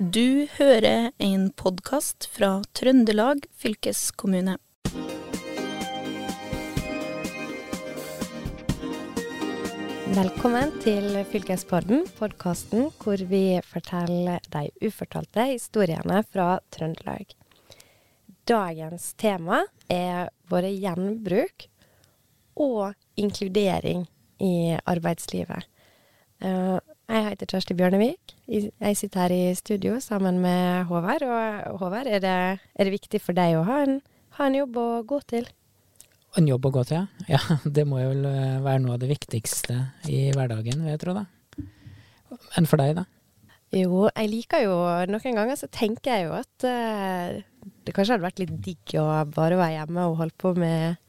[0.00, 4.54] Du hører en podkast fra Trøndelag fylkeskommune.
[10.16, 17.36] Velkommen til Fylkespodden, podkasten hvor vi forteller de ufortalte historiene fra Trøndelag.
[18.48, 21.68] Dagens tema er både gjenbruk
[22.56, 24.08] og inkludering
[24.40, 25.68] i arbeidslivet.
[27.10, 28.36] Jeg heter Kjersti Bjørnevik.
[28.46, 31.24] Jeg sitter her i studio sammen med Håvard.
[31.26, 33.96] Og Håvard, er det, er det viktig for deg å ha en,
[34.38, 35.48] ha en, jobb å gå til?
[36.38, 37.08] En jobb å gå til, ja.
[37.34, 37.56] ja.
[37.66, 41.26] Det må jo eh, være noe av det viktigste i hverdagen, vil jeg tro, da.
[42.60, 43.08] Enn for deg, da?
[43.74, 44.76] Jo, jeg liker jo
[45.10, 47.36] Noen ganger så tenker jeg jo at uh,
[47.86, 51.02] det kanskje hadde vært litt digg å bare være hjemme og holde på med,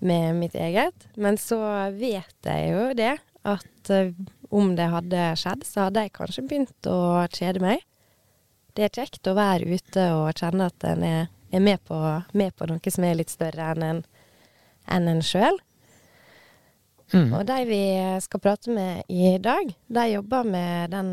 [0.00, 1.08] med mitt eget.
[1.20, 1.60] Men så
[1.96, 3.14] vet jeg jo det,
[3.48, 4.12] at uh,
[4.48, 6.98] om det hadde skjedd, så hadde jeg kanskje begynt å
[7.32, 7.84] kjede meg.
[8.76, 11.98] Det er kjekt å være ute og kjenne at en er, er med, på,
[12.32, 14.04] med, på, noe som er litt større enn en,
[14.88, 15.58] enn en sjøl.
[17.12, 17.32] Mm.
[17.32, 17.82] Og de vi
[18.20, 21.12] skal prate med i dag, de jobber med den,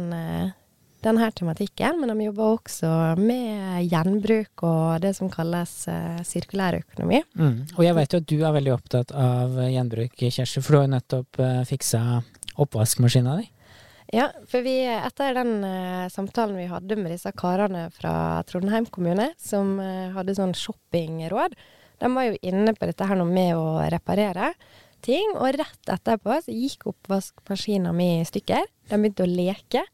[1.05, 7.21] denne tematikken, men de jobber også med gjenbruk og det som kalles uh, sirkulær økonomi.
[7.39, 7.61] Mm.
[7.77, 10.89] Og jeg vet jo at du er veldig opptatt av gjenbruk, Kjersti, for du har
[10.89, 12.03] jo nettopp uh, fiksa
[12.61, 13.49] oppvaskmaskina di?
[14.13, 19.31] Ja, for vi, etter den uh, samtalen vi hadde med disse karene fra Trondheim kommune,
[19.41, 21.57] som uh, hadde sånn shoppingråd,
[22.01, 24.51] de var jo inne på dette her med å reparere
[25.05, 25.35] ting.
[25.39, 28.67] Og rett etterpå så gikk oppvaskmaskina mi i stykker.
[28.89, 29.85] De begynte å leke.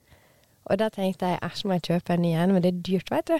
[0.70, 3.12] Og da tenkte jeg æsj, må jeg kjøpe en ny en, men det er dyrt,
[3.14, 3.38] veit du.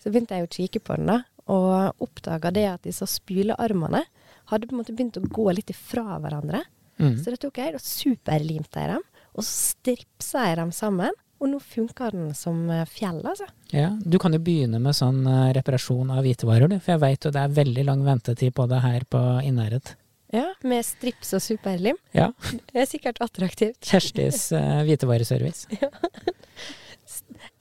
[0.00, 1.18] Så begynte jeg å kikke på den, da,
[1.50, 4.04] og oppdaga det at disse spylearmene
[4.50, 6.64] hadde på en måte begynt å gå litt ifra hverandre.
[7.00, 7.16] Mm.
[7.18, 11.16] Så da tok jeg og superlimte jeg dem, og så stripsa jeg dem sammen.
[11.40, 13.46] Og nå funker den som eh, fjell, altså.
[13.72, 16.76] Ja, Du kan jo begynne med sånn uh, reparasjon av hvitevarer, du.
[16.84, 19.94] For jeg veit jo det er veldig lang ventetid på det her på Innherred.
[20.36, 21.96] Ja, med strips og superlim.
[22.12, 22.28] Ja.
[22.52, 23.80] Det er sikkert attraktivt.
[23.88, 25.64] Kjerstis uh, hvitevareservice.
[25.80, 25.88] ja.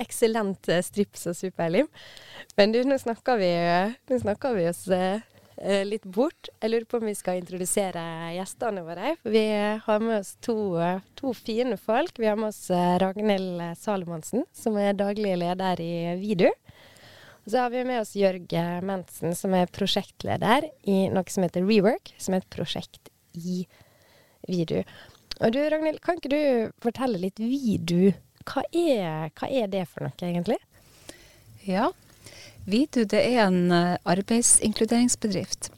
[0.03, 1.87] Eksellent strips og superlim.
[2.59, 3.53] Men du, nå snakker vi,
[4.11, 5.38] nå snakker vi oss uh, Eh,
[5.83, 6.49] litt bort.
[6.61, 8.01] Jeg lurer på om vi skal introdusere
[8.35, 9.15] gjestene våre.
[9.27, 9.43] Vi
[9.83, 12.19] har med oss to, eh, to fine folk.
[12.19, 16.47] Vi har med oss eh, Ragnhild Salomonsen, som er daglig leder i Vidu.
[16.49, 18.51] Og så har vi med oss Jørg
[18.85, 23.63] Mensen, som er prosjektleder i noe som heter Rework, som er et prosjekt i
[24.47, 24.83] Vidu.
[25.39, 28.11] Og du Ragnhild, kan ikke du fortelle litt Vidu?
[28.47, 30.59] Hva er, hva er det for noe, egentlig?
[31.67, 31.89] Ja,
[32.69, 35.71] Vidu det er en eh, arbeidsinkluderingsbedrift.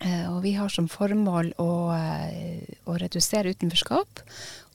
[0.00, 4.22] Eh, og vi har som formål å, eh, å redusere utenforskap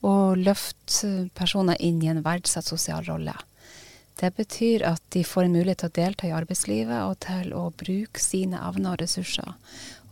[0.06, 3.34] og løfte personer inn i en verdsatt sosial rolle.
[4.16, 7.66] Det betyr at de får en mulighet til å delta i arbeidslivet og til å
[7.76, 9.50] bruke sine evner og ressurser.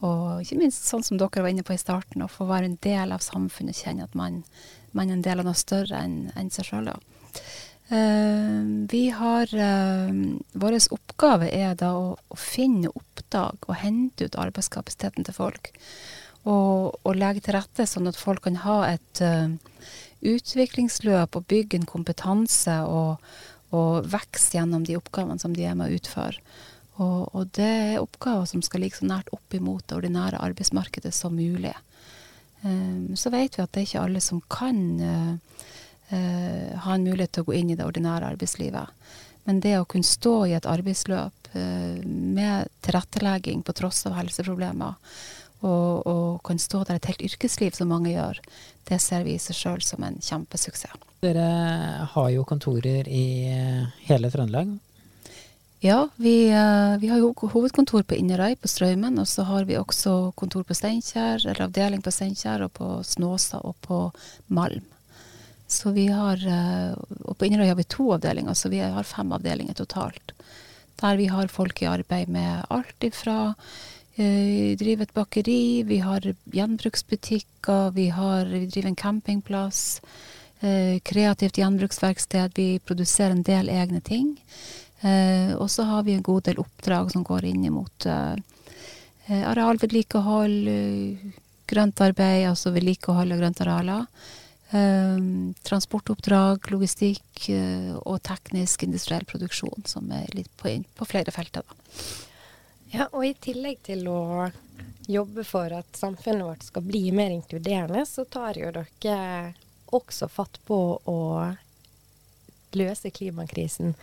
[0.04, 2.80] Og ikke minst sånn som dere var inne på i starten, å få være en
[2.84, 4.42] del av samfunnet, kjenne at man,
[4.92, 6.90] man er en del av noe større enn en seg sjøl.
[7.92, 14.38] Uh, vi har uh, Vår oppgave er da å, å, finne, oppdage og hente ut
[14.40, 15.68] arbeidskapasiteten til folk.
[16.48, 19.52] Og, og, legge til rette sånn at folk kan ha et uh,
[20.24, 23.20] utviklingsløp og bygge en kompetanse og,
[23.76, 26.40] og vokse gjennom de oppgavene som de er med å utføre.
[26.94, 31.12] Og, og, det er oppgaver som skal ligge så nært opp imot det ordinære arbeidsmarkedet
[31.12, 31.74] som mulig.
[33.18, 34.78] så vet vi at det er ikke alle som kan
[36.10, 38.92] eh, ha en mulighet til å gå inn i det ordinære arbeidslivet.
[39.44, 44.96] Men det å kunne stå i et arbeidsløp eh, med tilrettelegging på tross av helseproblemer,
[45.64, 48.40] og, og kan stå der et helt yrkesliv som mange gjør,
[48.88, 50.98] det ser vi i seg sjøl som en kjempesuksess.
[51.24, 51.44] Dere
[52.12, 54.74] har jo kontorer i eh, hele Trøndelag.
[55.84, 59.76] Ja, vi, uh, vi, har jo hovedkontor på Inderøy på Strømmen, og så har vi
[59.76, 63.98] også kontor på Steinkjer, eller avdeling på Steinkjer, og på Snåsa og på
[64.48, 64.86] Malm.
[65.66, 66.94] Så vi har, eh,
[67.24, 70.32] Og på Inderøy har vi to avdelinger, så vi har fem avdelinger totalt.
[71.00, 73.54] Der vi har folk i arbeid med alt ifra
[74.16, 80.00] vi driver et bakeri, vi har gjenbruksbutikker, vi, har, vi driver en campingplass.
[80.62, 82.52] Uh, kreativt gjenbruksverksted.
[82.54, 84.36] Vi produserer en del egne ting.
[85.58, 88.06] Og så har vi en god del oppdrag som går inn mot
[89.28, 90.70] arealvedlikehold,
[91.66, 94.06] grøntarbeid, altså vedlikehold av grøntarealer.
[94.74, 101.62] Um, transportoppdrag, logistikk uh, og teknisk industriell produksjon, som er litt på, på flere felter.
[101.62, 102.00] Da.
[102.90, 104.48] Ja, og i tillegg til å
[105.06, 109.52] jobbe for at samfunnet vårt skal bli mer inkluderende, så tar jo dere
[109.94, 111.20] også fatt på å
[112.74, 113.94] løse klimakrisen.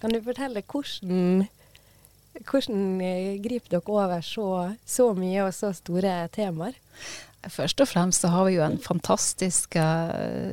[0.00, 1.46] Kan du fortelle hvordan,
[2.44, 4.50] hvordan eh, griper dere over så,
[4.84, 6.76] så mye og så store temaer?
[7.48, 10.52] Først og fremst så har vi jo en fantastisk uh,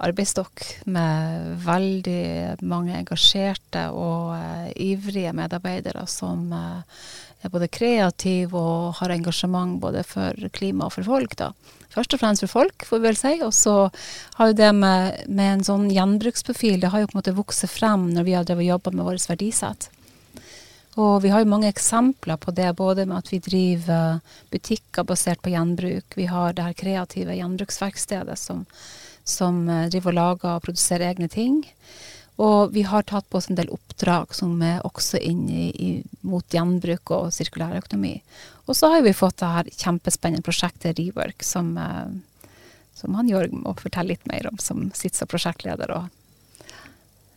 [0.00, 6.82] arbeidsstokk med veldig mange engasjerte og uh, ivrige medarbeidere som uh,
[7.40, 11.36] er både kreative og har engasjement både for klima og for folk.
[11.38, 11.52] da.
[11.90, 13.32] Først og fremst for folk, får vi vel si.
[13.46, 13.76] Og så
[14.36, 17.66] har jo det med, med, en sånn gjenbruksprofil, det har jo på en måte vokst
[17.70, 19.90] frem når vi har jobba med vårt verdisett.
[20.98, 24.18] Og vi har jo mange eksempler på det, både med at vi driver
[24.50, 26.16] butikker basert på gjenbruk.
[26.18, 28.64] Vi har det her kreative gjenbruksverkstedet som,
[29.22, 31.62] som eh, driver og lager og produserer egne ting.
[32.40, 35.90] Og vi har tatt på oss en del oppdrag som er også inn i, i,
[36.26, 38.16] mot gjenbruk og sirkulær økonomi.
[38.66, 42.54] Og så har vi fått det her kjempespennende prosjektet Rework, som, eh,
[42.98, 45.94] som han Jørg må fortelle litt mer om, som sitter som prosjektleder.
[45.94, 46.19] og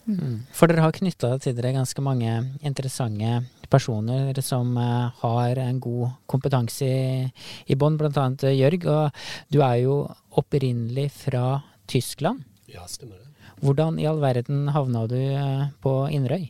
[0.06, 0.44] Mm.
[0.52, 2.32] For dere har knytta til dere ganske mange
[2.66, 7.28] interessante personer som uh, har en god kompetanse i,
[7.72, 8.28] i bånn, bl.a.
[8.52, 8.88] Jørg.
[8.92, 9.24] Og
[9.54, 10.00] du er jo
[10.40, 12.44] opprinnelig fra Tyskland.
[12.72, 13.30] Ja, stemmer det.
[13.64, 16.50] Hvordan i all verden havna du uh, på Inderøy?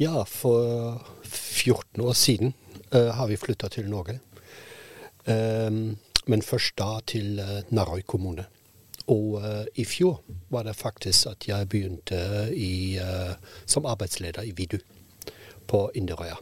[0.00, 2.54] Ja, for 14 år siden
[2.94, 4.20] uh, har vi flytta til Norge.
[5.26, 7.38] Um, men først da til
[7.74, 8.46] Narøy kommune.
[9.12, 12.18] Og uh, i fjor var det faktisk at jeg begynte
[12.54, 13.34] i, uh,
[13.66, 14.78] som arbeidsleder i Vidu
[15.68, 16.36] på Inderøya.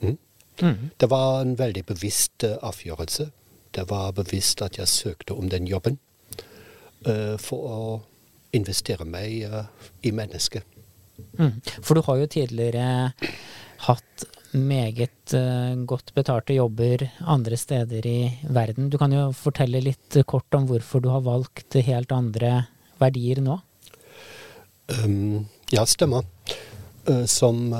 [0.00, 0.18] Mm.
[0.62, 0.90] Mm.
[1.00, 3.30] Det var en veldig bevisst uh, avgjørelse.
[3.74, 5.98] Det var bevisst at jeg søkte om den jobben
[7.42, 7.78] for å
[8.54, 9.42] investere meg
[10.06, 10.62] i mennesket.
[11.34, 11.56] Mm.
[11.82, 12.84] For du har jo tidligere
[13.88, 18.90] hatt meget uh, godt betalte jobber andre steder i verden.
[18.90, 22.66] Du kan jo fortelle litt kort om hvorfor du har valgt helt andre
[23.00, 23.58] verdier nå?
[24.92, 26.26] Um, ja, stemmer.
[27.08, 27.72] Uh, som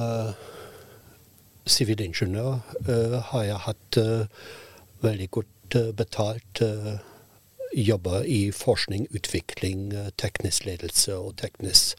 [1.69, 2.58] sivilingeniør
[2.88, 3.98] uh, har jeg hatt
[5.02, 6.60] veldig godt betalt
[7.72, 11.96] jobber i forskning, utvikling, teknisk ledelse og teknisk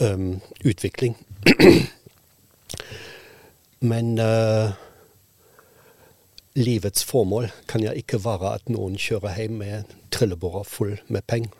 [0.00, 1.18] um, utvikling.
[3.78, 4.72] Men uh,
[6.56, 11.52] livets formål kan ja ikke være at noen kjører hjem med trillebårer full med penger.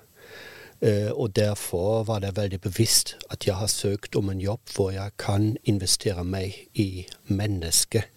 [0.81, 4.93] Uh, og derfor var det veldig bevisst at jeg har søkt om en jobb hvor
[4.93, 8.09] jeg kan investere meg i mennesket,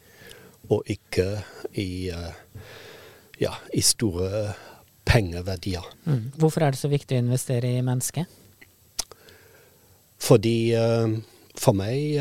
[0.70, 1.42] og ikke
[1.74, 2.32] i, uh,
[3.40, 4.54] ja, i store
[5.08, 5.84] pengeverdier.
[6.06, 6.32] Mm.
[6.38, 8.28] Hvorfor er det så viktig å investere i mennesket?
[10.20, 10.76] Fordi
[11.58, 12.20] for meg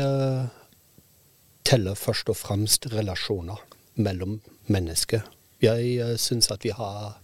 [1.69, 3.59] teller først og fremst relasjoner
[4.01, 4.39] mellom
[4.71, 5.21] mennesker.
[5.61, 7.19] Jeg uh, syns at vi har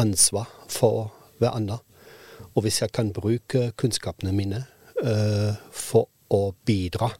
[0.00, 1.80] ansvar for hverandre.
[2.54, 4.64] Og hvis jeg kan bruke kunnskapene mine
[5.04, 7.10] uh, for å bidra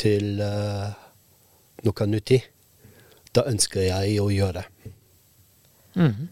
[0.00, 0.88] til uh,
[1.84, 2.40] noe nyttig,
[3.32, 4.92] da ønsker jeg å gjøre det.
[5.96, 6.28] Mm.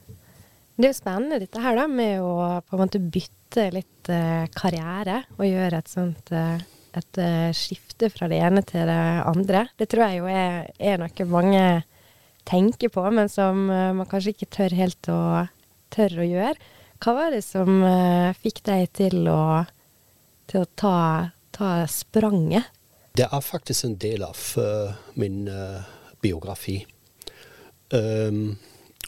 [0.81, 2.35] Det er jo spennende dette her da, med å
[2.65, 6.61] på en måte bytte litt uh, karriere og gjøre et sånt uh,
[6.99, 9.67] et uh, skifte fra det ene til det andre.
[9.79, 11.65] Det tror jeg jo er, er noe mange
[12.49, 15.21] tenker på, men som uh, man kanskje ikke tør helt å,
[15.95, 16.71] tør å gjøre.
[17.01, 19.65] Hva var det som uh, fikk deg til å,
[20.51, 20.97] til å ta,
[21.57, 22.73] ta, spranget?
[23.17, 24.39] Det er faktisk en del av
[25.19, 25.43] min
[26.23, 26.77] biografi.
[27.91, 28.55] Um,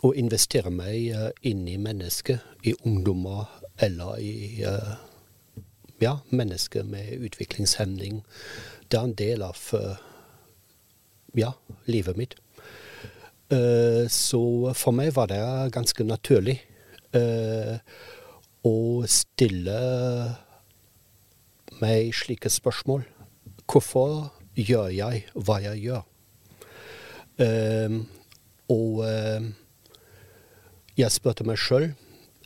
[0.02, 3.46] å investere meg inn i mennesket, i ungdommer
[3.86, 4.34] eller i
[6.02, 8.22] ja, mennesker med utviklingshemning.
[8.90, 9.96] Det er en del av uh,
[11.38, 11.52] ja,
[11.86, 12.36] livet mitt.
[13.52, 15.42] Uh, så for meg var det
[15.74, 16.58] ganske naturlig
[17.14, 17.78] uh,
[18.66, 18.76] å
[19.10, 19.78] stille
[21.82, 23.04] meg slike spørsmål.
[23.66, 26.08] Hvorfor gjør jeg hva jeg gjør?
[28.70, 28.98] og
[31.00, 31.88] jeg spurte meg sjøl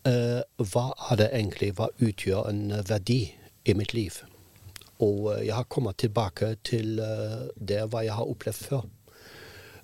[0.06, 3.18] hva er det egentlig, hva utgjør en verdi
[3.66, 4.20] i mitt liv.
[5.02, 8.86] Og eh, jeg har kommet tilbake til eh, det hva jeg har opplevd før.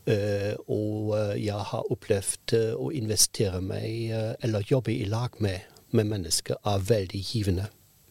[0.02, 4.10] Uh, og jeg har opplevd å investere meg,
[4.42, 5.62] eller jobbe i lag med,
[5.94, 7.68] med mennesker, er veldig givende.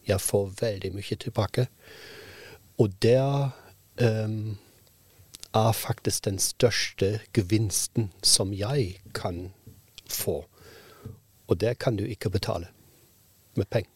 [0.08, 1.66] Jeg får veldig mye tilbake.
[2.80, 3.52] Og der
[4.00, 4.56] um,
[5.52, 9.50] er faktisk den største gevinsten som jeg kan
[10.08, 10.46] få.
[11.48, 12.72] Og det kan du ikke betale
[13.54, 13.91] med penger.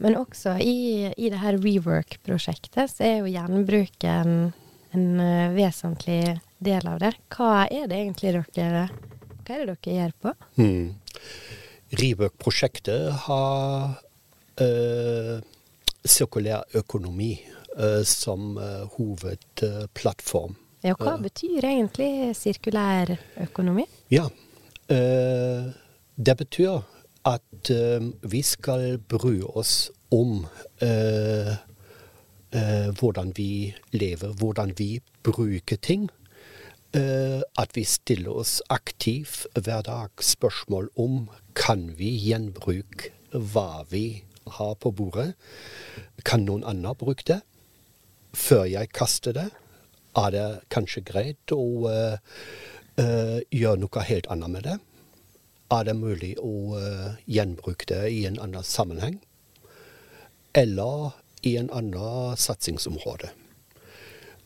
[0.00, 4.52] Men også i, i det her Rework-prosjektet så er jo gjenbruk en,
[4.96, 7.14] en uh, vesentlig del av det.
[7.32, 8.86] Hva er det egentlig dere
[9.44, 10.34] Hva er det dere gjør på?
[10.60, 10.94] Hmm.
[11.90, 13.96] Rework-prosjektet har
[14.62, 15.40] øh,
[16.04, 17.40] sirkulær økonomi
[17.76, 20.56] øh, som øh, hovedplattform.
[20.84, 23.84] Ja, hva betyr egentlig sirkulær økonomi?
[24.10, 24.30] Ja,
[26.16, 26.80] det betyr
[27.28, 27.70] at
[28.22, 30.46] vi skal bry oss om
[33.00, 36.08] hvordan vi lever, hvordan vi bruker ting.
[36.94, 44.74] at vi stiller oss aktivt hver dag spørsmål om kan vi gjenbruke hva vi har
[44.74, 45.36] på bordet.
[46.26, 47.40] Kan noen andre bruke det
[48.34, 49.50] før jeg kaster det?
[50.18, 51.62] Er det kanskje greit å
[52.98, 54.78] gjøre noe helt annet med det?
[55.70, 59.20] Er det mulig å uh, gjenbruke det i en annen sammenheng?
[60.54, 61.12] Eller
[61.46, 63.30] i en annen satsingsområde?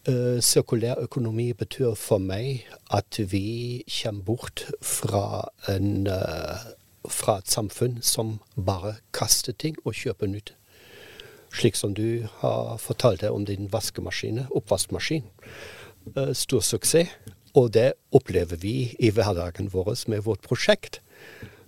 [0.05, 6.61] Uh, sirkulær økonomi betyr for meg at vi kommer bort fra en uh,
[7.09, 10.55] fra et samfunn som bare kaster ting og kjøper nytt.
[11.55, 15.27] Slik som du har fortalt deg om din vaskemaskin, oppvaskmaskin.
[16.17, 17.13] Eh, stor suksess.
[17.55, 20.99] Og det opplever vi i hverdagen vår med vårt prosjekt.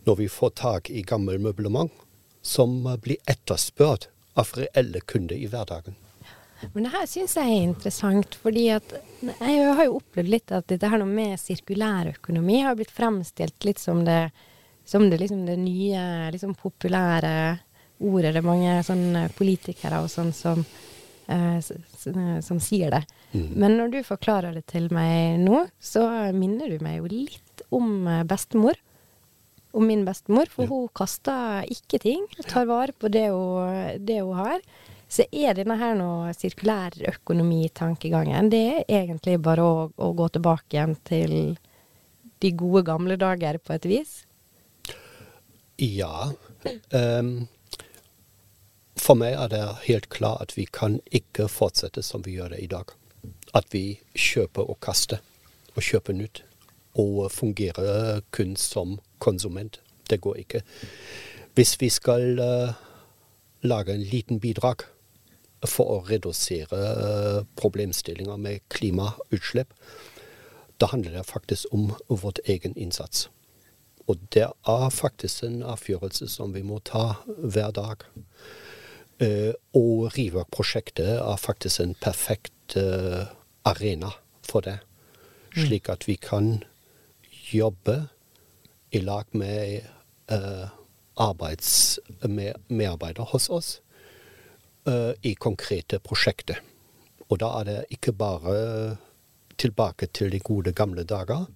[0.07, 1.93] Når vi får tak i gammel møblement
[2.47, 5.97] som blir etterspurt av reelle kunder i hverdagen.
[6.73, 10.69] Men det her syns jeg er interessant, fordi at jeg har jo opplevd litt at
[10.71, 14.31] dette her med sirkulær økonomi har blitt fremstilt litt som det
[14.87, 17.59] som det, liksom, det nye, liksom populære
[17.99, 18.33] ordet.
[18.33, 20.63] Det er mange politikere og sånn som,
[21.27, 23.03] eh, som sier det.
[23.33, 23.49] Mm.
[23.57, 28.07] Men når du forklarer det til meg nå, så minner du meg jo litt om
[28.07, 28.79] eh, bestemor.
[29.77, 30.71] Om min bestemor, for ja.
[30.73, 32.23] hun kaster ikke ting.
[32.49, 34.61] Tar vare på det hun, det hun har.
[35.09, 40.97] Så er denne her nå sirkulærøkonomitankegangen, det er egentlig bare å, å gå tilbake igjen
[41.07, 41.57] til
[42.43, 44.17] de gode gamle dager, på et vis.
[45.81, 46.33] Ja.
[46.91, 47.47] Um,
[48.97, 52.63] for meg er det helt klart at vi kan ikke fortsette som vi gjør det
[52.65, 52.91] i dag.
[53.55, 55.21] At vi kjøper og kaster,
[55.77, 56.43] og kjøper nytt.
[56.97, 59.81] Og fungerer kun som konsument.
[60.11, 60.63] Det går ikke.
[61.55, 62.75] Hvis vi skal uh,
[63.63, 64.85] lage en liten bidrag
[65.67, 69.73] for å redusere uh, problemstillinger med klimautslipp,
[70.81, 73.29] da handler det faktisk om vårt egen innsats.
[74.07, 78.05] Og det er faktisk en avgjørelse som vi må ta hver dag.
[79.23, 83.25] Uh, og Rivak-prosjektet er faktisk en perfekt uh,
[83.65, 84.13] arena
[84.45, 84.79] for det.
[85.57, 85.63] Mm.
[85.65, 86.61] Slik at vi kan
[87.53, 88.07] jobbe
[88.97, 89.85] i lag med
[90.33, 90.69] uh,
[91.21, 93.81] arbeids, med, medarbeidere hos oss
[95.27, 96.61] i konkrete prosjekter.
[97.27, 98.53] Og da er det ikke bare
[99.59, 101.49] tilbake til de gode, gamle dager,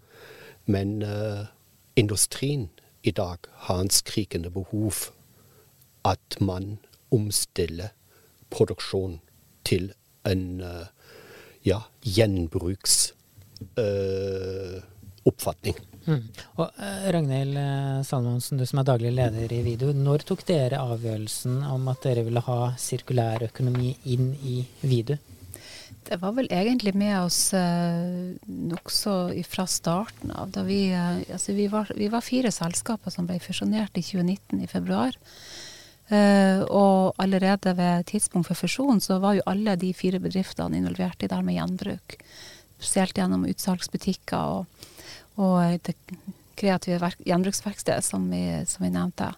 [0.66, 0.98] men
[1.94, 2.66] industrien
[3.06, 5.12] i dag har en skrikende behov
[6.02, 6.80] at man
[7.14, 7.94] omstiller
[8.50, 9.20] produksjon
[9.64, 9.92] til
[10.26, 10.86] en uh,
[11.64, 14.99] ja, gjenbruksoppfatning.
[15.26, 16.22] Uh, mm.
[16.56, 19.92] Og uh, Ragnhild uh, Salmonsen, du som er daglig leder i Video.
[19.92, 25.18] Når tok dere avgjørelsen om at dere ville ha sirkulær økonomi inn i Vidu?
[26.10, 29.14] Det var vel egentlig med oss eh, nokså
[29.46, 30.50] fra starten av.
[30.50, 34.64] Da vi, eh, altså vi, var, vi, var, fire selskaper som ble fusjonert i 2019
[34.64, 35.18] i februar.
[36.10, 41.22] Uh, og allerede ved tidspunkt for fusjon så var jo alle de fire bedriftene involvert
[41.22, 42.16] i det med gjenbruk.
[42.80, 44.88] Spesielt gjennom utsalgsbutikker og,
[45.36, 45.96] og det
[46.60, 49.30] kreative gjenbruksverkstedet som vi, som vi nevnte.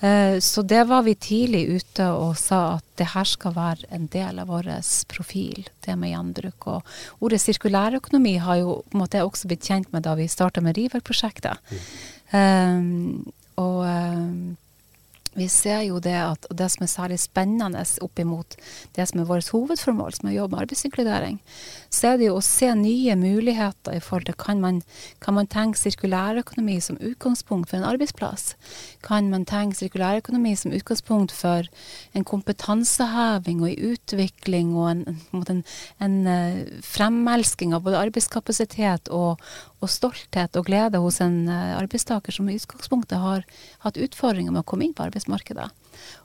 [0.00, 4.08] Eh, så det var vi tidlig ute og sa at det her skal være en
[4.12, 4.68] del av vår
[5.12, 6.68] profil, det med gjenbruk.
[6.72, 10.64] Og ordet sirkulærøkonomi har jo på en måte også blitt kjent med da vi starta
[10.64, 11.60] med River-prosjektet.
[11.70, 11.82] Mm.
[12.36, 14.56] Um, og um,
[15.36, 18.56] vi ser jo det at det som er særlig spennende opp imot
[18.96, 21.38] det som er vårt hovedformål, som er å jobbe med arbeidsinkludering,
[21.92, 24.80] så er det jo å se nye muligheter i forhold til kan man,
[25.22, 28.54] kan man tenke sirkulærøkonomi som utgangspunkt for en arbeidsplass?
[29.06, 31.68] Kan man tenke sirkulærøkonomi som utgangspunkt for
[32.16, 35.04] en kompetanseheving og en utvikling og en,
[35.36, 35.62] en, en,
[36.02, 39.42] en eh, fremelsking av både arbeidskapasitet og,
[39.86, 43.46] og stolthet og glede hos en uh, arbeidstaker som i utgangspunktet har
[43.84, 45.70] hatt utfordringer med å komme inn på arbeidsmarkedet.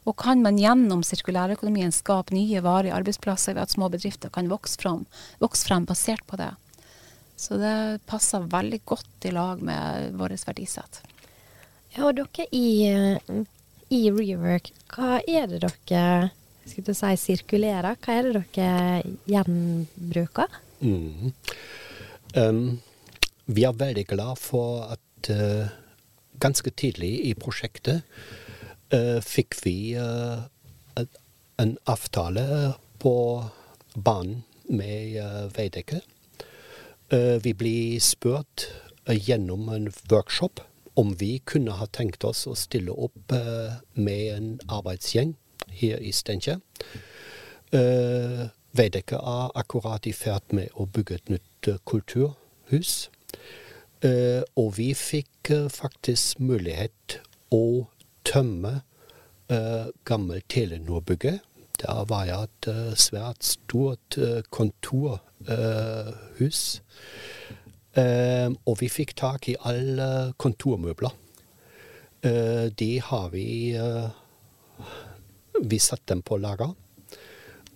[0.09, 4.81] Og kan man gjennom sirkulærøkonomien skape nye varige arbeidsplasser ved at små bedrifter kan vokse
[4.81, 5.05] frem,
[5.39, 6.51] vokse frem basert på det.
[7.39, 11.01] Så det passer veldig godt i lag med vårt verdisett.
[11.95, 13.39] Ja, og dere i, eh,
[13.91, 16.31] i Rework, hva er det dere
[16.69, 17.97] skulle si, sirkulerer?
[17.99, 20.61] Hva er det dere gjenbruker?
[20.81, 21.33] Mm.
[22.35, 22.61] Um,
[23.55, 25.67] vi er veldig glad for at uh,
[26.39, 28.01] ganske tidlig i prosjektet
[28.93, 30.43] uh, fikk vi uh,
[31.61, 32.45] en avtale
[33.01, 33.13] på
[33.95, 35.17] banen med
[35.51, 35.99] Veidekke.
[37.43, 38.69] Vi ble spurt
[39.09, 40.61] gjennom en workshop
[40.95, 43.35] om vi kunne ha tenkt oss å stille opp
[43.99, 45.33] med en arbeidsgjeng
[45.81, 46.61] her i Steinkjer.
[48.79, 53.09] Veidekke er akkurat i ferd med å bygge et nytt kulturhus.
[54.01, 57.19] Og vi fikk faktisk mulighet
[57.53, 57.85] å
[58.25, 58.79] tømme
[60.07, 61.43] gammel Telenor-bygget
[61.81, 65.21] der var jeg et uh, svært stort uh, kontorhus.
[67.97, 71.17] Uh, og vi fikk tak i alle kontormøbler.
[72.79, 73.73] de har vi
[75.69, 76.75] Vi satte dem på lager.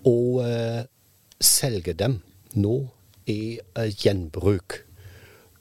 [0.05, 0.45] Og
[1.41, 2.21] selger dem
[2.53, 2.87] nå
[3.25, 3.57] i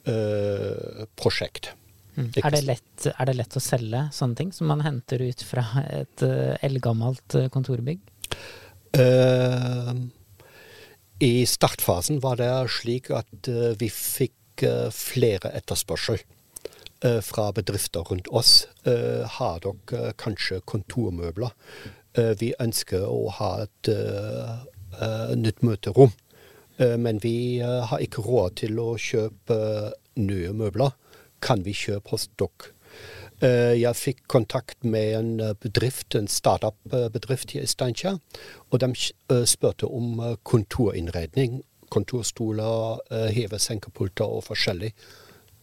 [0.05, 1.73] gjenbruk-prosjekt.
[2.15, 2.31] Mm.
[2.39, 5.65] Er, det lett, er, det lett, å selge sånne ting som man henter ut fra
[5.83, 6.23] et
[6.63, 7.99] eldgammelt kontorbygg?
[8.95, 9.91] Uh,
[11.19, 16.23] I startfasen var det slik at uh, vi fikk uh, flere etterspørsel
[17.21, 18.65] fra bedrifter rundt oss.
[19.35, 21.51] har dere kanskje kontormøbler?
[22.39, 23.89] vi ønsker å ha et
[25.37, 26.15] nytt møterom.
[26.77, 29.57] Men vi har ikke råd til å kjøpe
[30.19, 30.95] nye møbler.
[31.43, 32.75] Kan vi kjøpe hos dere?
[33.43, 38.19] Eh, jeg fikk kontakt med en eh, bedrift, en startup-bedrift i Steinkjer.
[38.71, 41.61] Og de eh, spurte om kontorinnredning.
[41.93, 42.97] Kontorstoler,
[43.31, 44.89] heve-senkepulter og forskjellig.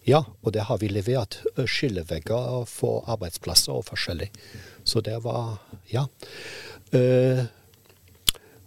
[0.07, 1.41] Ja, og det har vi levert.
[1.59, 4.31] Skillevegger for arbeidsplasser og forskjellig.
[4.85, 5.59] Så det var
[5.91, 6.07] Ja.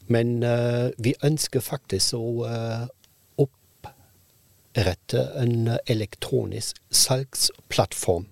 [0.07, 0.38] Men
[1.01, 2.45] vi ønsker faktisk å
[3.41, 8.27] opprette en elektronisk salgsplattform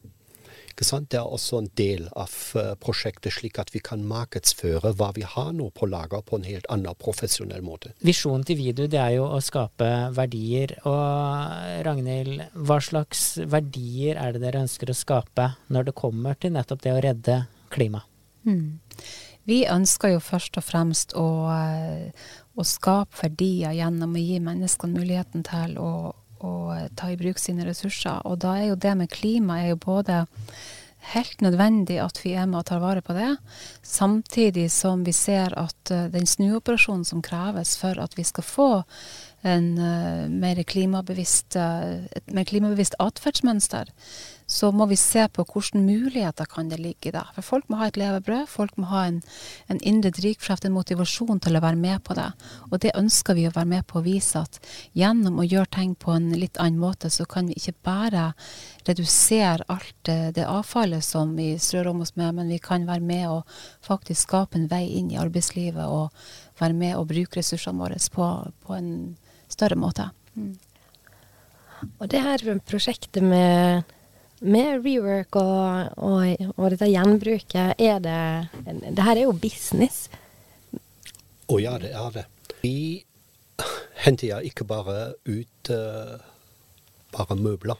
[0.73, 5.23] det er også en del av eh, prosjektet, slik at vi kan markedsføre hva vi
[5.23, 7.93] har nå på lager på en helt annen profesjonell måte.
[8.01, 10.75] Visjonen til Vidu det er jo å skape verdier.
[10.85, 16.53] Og Ragnhild, hva slags verdier er det dere ønsker å skape når det kommer til
[16.53, 18.09] nettopp det å redde klimaet?
[18.43, 18.79] Mm.
[19.49, 22.11] Vi ønsker jo først og fremst å, eh,
[22.55, 25.93] å skape verdier gjennom å gi menneskene muligheten til å
[26.43, 28.21] å ta i bruk sine ressurser.
[28.27, 30.23] Og da er jo det med klima er jo både
[31.13, 33.33] helt nødvendig at vi er med og tar vare på det,
[33.83, 38.69] samtidig som vi ser at uh, den snuoperasjonen som kreves for at vi skal få
[39.43, 43.91] en uh, mer klimabevisst, uh, et mer klimabevisst atferdsmønster,
[44.45, 47.23] så må vi se på hvilke muligheter kan det ligge i det.
[47.35, 49.21] For folk må ha et levebrød, folk må ha en,
[49.71, 52.29] en indre drivkraft, en motivasjon til å være med på det.
[52.71, 54.59] Og det ønsker vi å være med på å vise at
[54.97, 58.31] gjennom å gjøre ting på en litt annen måte, så kan vi ikke bare
[58.87, 63.03] redusere alt det, det avfallet som vi strør om oss med, men vi kan være
[63.03, 66.11] med og faktisk skape en vei inn i arbeidslivet og
[66.59, 68.29] være med og bruke ressursene våre på,
[68.65, 68.93] på en
[69.51, 70.09] større måte.
[70.35, 70.53] Mm.
[71.99, 73.83] Og det her prosjektet med
[74.43, 80.09] med rework og, og, og, dette gjenbruket, er det Det her er jo business.
[81.47, 82.25] Å ja, det er det.
[82.63, 83.03] Vi
[84.03, 86.19] henter ja ikke bare ut uh,
[87.13, 87.79] bare møbler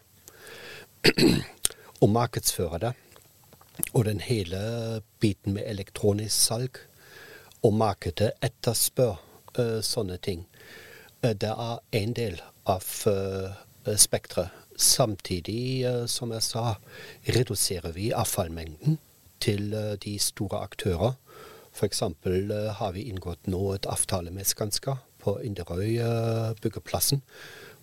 [2.04, 2.93] og markedsfører det.
[3.93, 6.80] Og den hele biten med elektronisk salg.
[7.63, 9.17] Og markedet etterspør
[9.60, 10.45] uh, sånne ting.
[11.23, 12.84] Uh, det er en del av
[14.00, 16.76] spekteret Samtidig, eh, som jeg sa,
[17.36, 18.98] reduserer vi avfallmengden
[19.43, 21.13] til eh, de store aktører.
[21.74, 22.02] F.eks.
[22.02, 26.00] Eh, har vi inngått nå et avtale med Skanska på Inderøy
[26.62, 27.22] byggeplassen.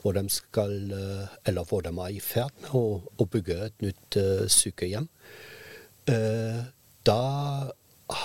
[0.00, 0.72] Hvor de, skal,
[1.68, 4.16] hvor de er i ferd med å, å bygge et nytt
[4.48, 5.10] sykehjem.
[7.04, 7.24] Da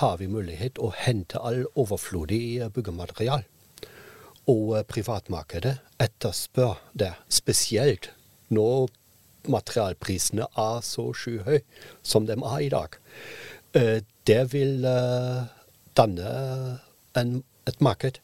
[0.00, 3.44] har vi mulighet å hente all overflodig byggematerial.
[4.46, 8.12] Og privatmarkedet etterspør det, spesielt
[8.48, 8.90] når
[9.50, 11.62] materialprisene er så skyhøye
[12.02, 12.98] som de er i dag.
[13.74, 15.42] Eh, det vil eh,
[15.96, 16.30] danne
[17.16, 18.20] en, et marked.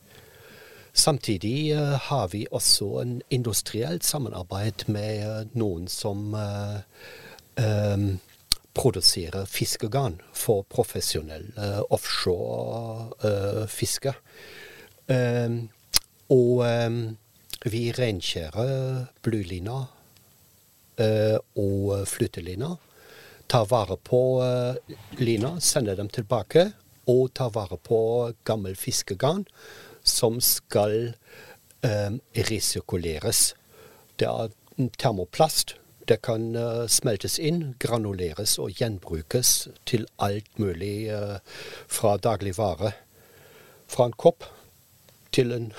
[0.92, 6.34] Samtidig eh, har vi også en industrielt samarbeid med noen som
[8.74, 14.14] produserer fiskegarn for profesjonelle uh, offshore uh.
[15.12, 15.68] Um,
[16.32, 17.02] og um,
[17.68, 19.84] vi renskjærer blulina
[21.00, 22.76] Eh, og flyttelina.
[23.48, 26.72] Tar vare på eh, lina, sender dem tilbake,
[27.08, 27.98] og tar vare på
[28.44, 29.46] gammel fiskegarn
[30.04, 31.14] som skal
[31.82, 33.54] um, resirkuleres.
[34.18, 34.52] Det er
[34.98, 35.76] termoplast.
[36.10, 41.38] Det kan uh, smeltes inn, granuleres og gjenbrukes til alt mulig uh,
[41.86, 42.92] fra dagligvare.
[43.86, 44.44] fra en kopp
[45.32, 45.72] til en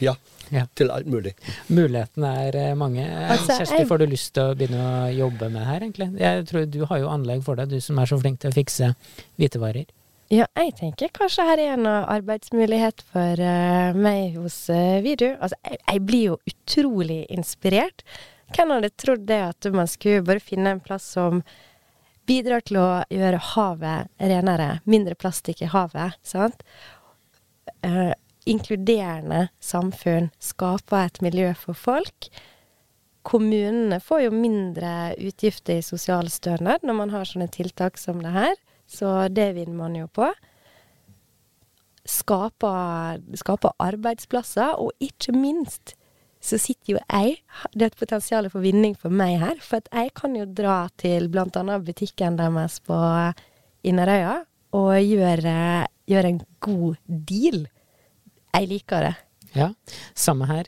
[0.00, 0.14] Ja,
[0.50, 0.64] Ja.
[0.74, 1.34] til alt mulig.
[1.70, 3.04] Mulighetene er eh, mange.
[3.06, 6.08] Altså, Kjersti, jeg- får du lyst til å begynne å jobbe med her, egentlig?
[6.18, 8.54] Jeg tror Du har jo anlegg for det, du som er så flink til å
[8.54, 8.94] fikse
[9.38, 9.86] hvitevarer.
[10.30, 15.36] Ja, jeg tenker kanskje her er en arbeidsmulighet for uh, meg hos uh, Vidu.
[15.40, 18.04] Altså, jeg, jeg blir jo utrolig inspirert.
[18.54, 21.42] Hvem hadde trodd det at man skulle bare finne en plass som
[22.26, 26.62] bidrar til å gjøre havet renere, mindre plastikk i havet, sant?
[27.82, 28.12] Eh,
[28.50, 32.30] inkluderende samfunn, skaper et miljø for folk.
[33.26, 38.56] Kommunene får jo mindre utgifter i sosialstønad når man har sånne tiltak som det her,
[38.90, 40.30] så det vinner man jo på.
[42.08, 45.94] Skaper, skaper arbeidsplasser, og ikke minst
[46.40, 47.34] så sitter jo jeg
[47.74, 50.88] Det er et potensial for vinning for meg her, for at jeg kan jo dra
[50.96, 52.96] til annet butikken deres på
[53.84, 57.66] Inderøya og gjøre, gjøre en god deal.
[58.54, 59.14] Jeg liker det.
[59.56, 59.68] Ja,
[60.14, 60.66] samme her.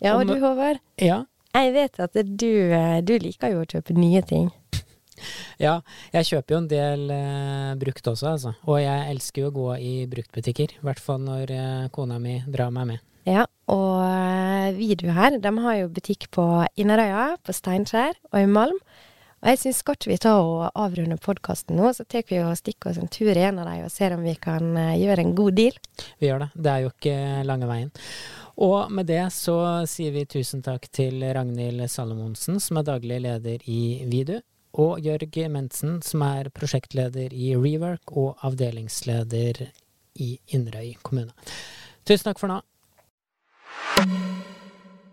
[0.00, 0.80] Ja, og Om- du Håvard?
[1.00, 4.50] Ja, Jeg vet at du, eh, du liker jo å kjøpe nye ting.
[5.58, 5.80] ja
[6.12, 8.52] jeg kjøper jo en del eh, brukt også, altså.
[8.70, 10.76] Og jeg elsker jo å gå i bruktbutikker.
[10.78, 13.00] I hvert fall når eh, kona mi drar meg med.
[13.28, 16.44] Ja, og eh, Vidu her, de har jo butikk på
[16.80, 18.78] Inderøya, på Steinkjer og i Malm.
[19.40, 22.90] Og jeg syns godt vi tar og avrunde podkasten nå, så tar vi og stikker
[22.90, 25.32] oss en tur i en av dem og ser om vi kan eh, gjøre en
[25.38, 25.78] god deal.
[26.20, 26.48] Vi gjør det.
[26.54, 27.16] Det er jo ikke
[27.48, 27.92] lange veien.
[28.60, 29.56] Og med det så
[29.88, 34.36] sier vi tusen takk til Ragnhild Salomonsen, som er daglig leder i Vidu,
[34.76, 39.64] og Jørg Mensen, som er prosjektleder i Rework og avdelingsleder
[40.20, 41.32] i Inderøy kommune.
[42.04, 42.60] Tusen takk for nå.